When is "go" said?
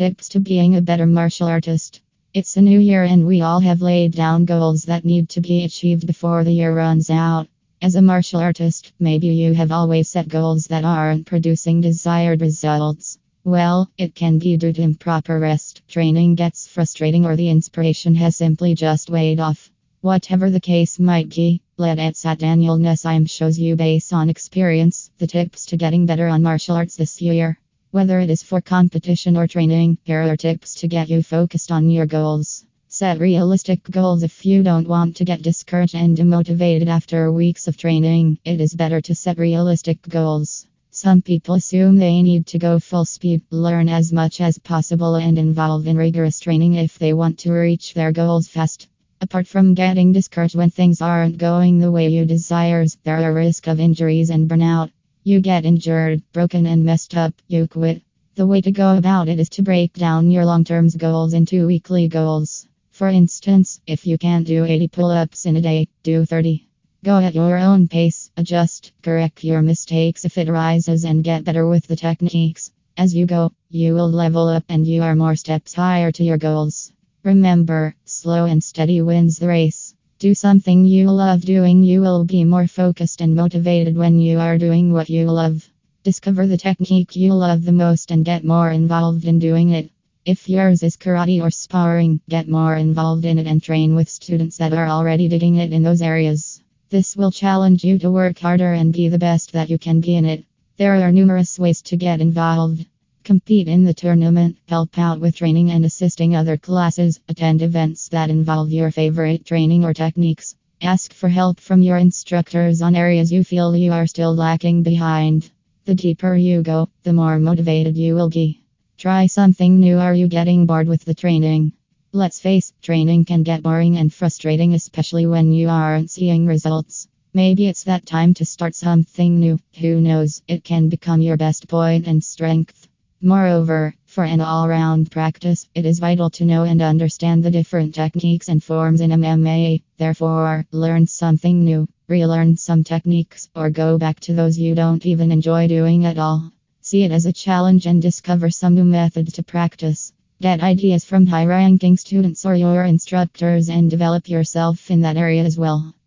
42.60-42.78, 58.72-58.96, 67.04-67.18, 73.24-73.52, 116.62-116.88, 143.68-143.98